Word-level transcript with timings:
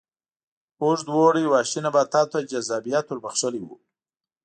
اوږد 0.81 1.07
اوړي 1.15 1.43
وحشي 1.47 1.79
نباتاتو 1.85 2.29
ته 2.33 2.39
جذابیت 2.51 3.05
ور 3.07 3.19
بخښلی 3.23 3.61
و. 3.63 3.69